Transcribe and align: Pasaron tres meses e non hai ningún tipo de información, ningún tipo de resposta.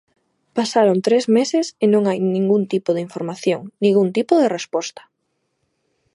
Pasaron 0.57 0.97
tres 1.07 1.23
meses 1.37 1.65
e 1.83 1.85
non 1.93 2.03
hai 2.09 2.19
ningún 2.35 2.63
tipo 2.73 2.89
de 2.95 3.03
información, 3.07 3.61
ningún 3.83 4.07
tipo 4.17 4.33
de 4.41 4.47
resposta. 4.57 5.01